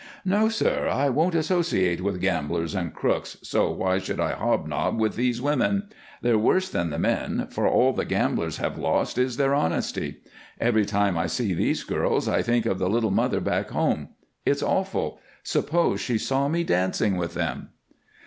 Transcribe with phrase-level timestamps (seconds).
[0.25, 5.15] "No, sir; I won't associate with gamblers and crooks, so why should I hobnob with
[5.15, 5.89] these women?
[6.23, 10.17] They're worse than the men, for all the gamblers have lost is their honesty.
[10.59, 14.09] Every time I see these girls I think of the little mother back home.
[14.43, 15.19] It's awful.
[15.43, 17.69] Suppose she saw me dancing with them?"